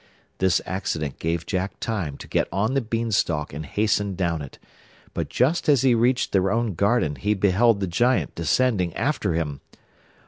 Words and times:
This 0.39 0.61
accident 0.65 1.19
gave 1.19 1.45
Jack 1.45 1.79
time 1.79 2.17
to 2.17 2.27
get 2.27 2.47
on 2.51 2.73
the 2.73 2.81
Beanstalk 2.81 3.53
and 3.53 3.63
hasten 3.63 4.15
down 4.15 4.41
it; 4.41 4.57
but 5.13 5.29
just 5.29 5.69
as 5.69 5.83
he 5.83 5.93
reached 5.93 6.31
their 6.31 6.49
own 6.51 6.73
garden 6.73 7.17
he 7.17 7.35
beheld 7.35 7.81
the 7.81 7.85
Giant 7.85 8.33
descending 8.33 8.95
after 8.95 9.35
him. 9.35 9.61